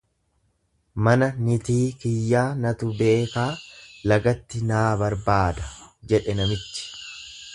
[1.07, 3.45] Mana nitii kiyyaa natu beekaa
[4.13, 5.71] lagatti naa barbaada
[6.15, 6.91] jedhe namichi.